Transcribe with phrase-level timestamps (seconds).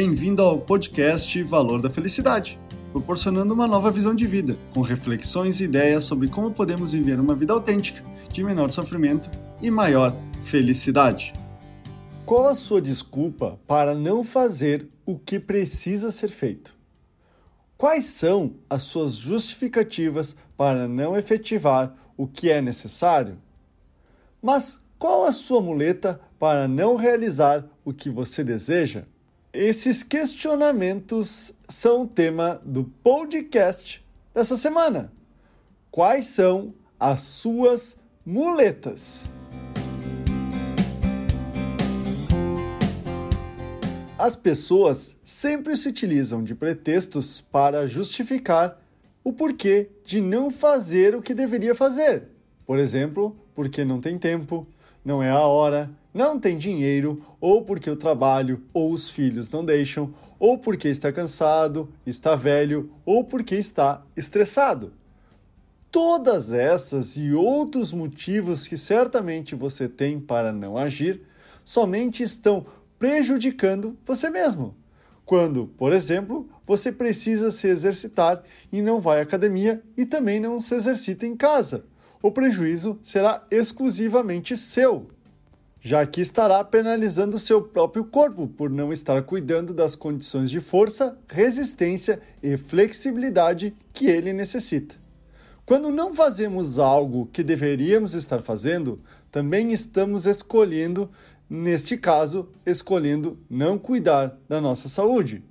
[0.00, 2.56] Bem-vindo ao podcast Valor da Felicidade,
[2.92, 7.34] proporcionando uma nova visão de vida, com reflexões e ideias sobre como podemos viver uma
[7.34, 8.00] vida autêntica,
[8.32, 9.28] de menor sofrimento
[9.60, 10.14] e maior
[10.44, 11.32] felicidade.
[12.24, 16.76] Qual a sua desculpa para não fazer o que precisa ser feito?
[17.76, 23.36] Quais são as suas justificativas para não efetivar o que é necessário?
[24.40, 29.02] Mas qual a sua muleta para não realizar o que você deseja?
[29.52, 35.10] Esses questionamentos são o tema do podcast dessa semana.
[35.90, 39.30] Quais são as suas muletas?
[44.18, 48.78] As pessoas sempre se utilizam de pretextos para justificar
[49.24, 52.24] o porquê de não fazer o que deveria fazer.
[52.66, 54.66] Por exemplo, porque não tem tempo,
[55.04, 59.64] não é a hora, não tem dinheiro, ou porque o trabalho ou os filhos não
[59.64, 64.92] deixam, ou porque está cansado, está velho, ou porque está estressado.
[65.90, 71.22] Todas essas e outros motivos que certamente você tem para não agir
[71.64, 72.66] somente estão
[72.98, 74.74] prejudicando você mesmo.
[75.24, 80.60] Quando, por exemplo, você precisa se exercitar e não vai à academia e também não
[80.60, 81.84] se exercita em casa.
[82.22, 85.08] O prejuízo será exclusivamente seu
[85.80, 91.16] já que estará penalizando seu próprio corpo por não estar cuidando das condições de força,
[91.28, 94.96] resistência e flexibilidade que ele necessita.
[95.64, 101.10] Quando não fazemos algo que deveríamos estar fazendo, também estamos escolhendo,
[101.48, 105.42] neste caso, escolhendo não cuidar da nossa saúde.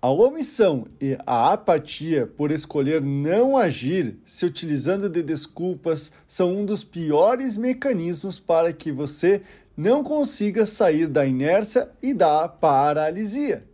[0.00, 6.66] A omissão e a apatia por escolher não agir se utilizando de desculpas são um
[6.66, 9.40] dos piores mecanismos para que você
[9.74, 13.64] não consiga sair da inércia e da paralisia.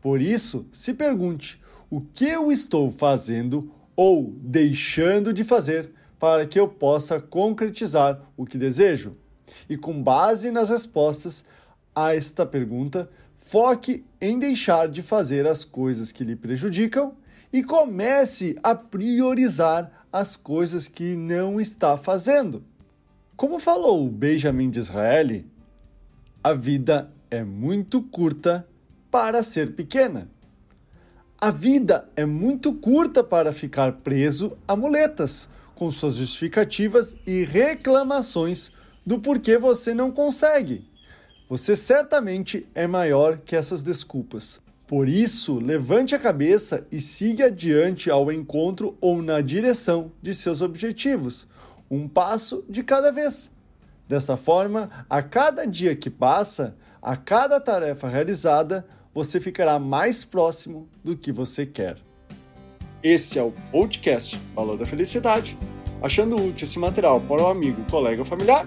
[0.00, 6.58] Por isso, se pergunte: o que eu estou fazendo ou deixando de fazer para que
[6.58, 9.16] eu possa concretizar o que desejo?
[9.68, 11.44] E com base nas respostas
[11.94, 13.10] a esta pergunta,
[13.44, 17.12] Foque em deixar de fazer as coisas que lhe prejudicam
[17.52, 22.64] e comece a priorizar as coisas que não está fazendo.
[23.36, 25.44] Como falou Benjamin Disraeli,
[26.42, 28.66] a vida é muito curta
[29.10, 30.30] para ser pequena.
[31.38, 38.70] A vida é muito curta para ficar preso a muletas, com suas justificativas e reclamações
[39.04, 40.91] do porquê você não consegue.
[41.52, 44.58] Você certamente é maior que essas desculpas.
[44.86, 50.62] Por isso, levante a cabeça e siga adiante ao encontro ou na direção de seus
[50.62, 51.46] objetivos,
[51.90, 53.52] um passo de cada vez.
[54.08, 60.88] Desta forma, a cada dia que passa, a cada tarefa realizada, você ficará mais próximo
[61.04, 61.98] do que você quer.
[63.02, 65.58] Esse é o podcast Valor da Felicidade.
[66.00, 68.66] Achando útil esse material para o amigo, colega ou familiar?